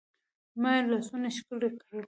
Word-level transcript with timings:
ما 0.61 0.71
يې 0.75 0.81
لاسونه 0.91 1.27
ښکل 1.37 1.59
کړل. 1.81 1.99